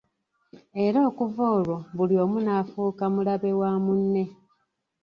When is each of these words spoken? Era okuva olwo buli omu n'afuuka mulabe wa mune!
Era 0.85 0.99
okuva 1.09 1.43
olwo 1.55 1.77
buli 1.95 2.15
omu 2.23 2.37
n'afuuka 2.41 3.03
mulabe 3.13 3.49
wa 3.61 3.71
mune! 3.85 4.23